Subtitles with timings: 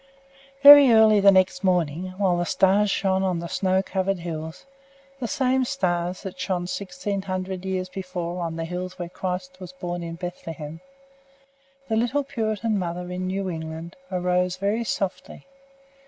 [0.63, 4.65] Very early the next morning, while the stars shone on the snow covered hills
[5.19, 9.73] the same stars that shone sixteen hundred years before on the hills when Christ was
[9.73, 10.81] born in Bethlehem
[11.87, 15.45] the little Puritan mother in New England arose very softly.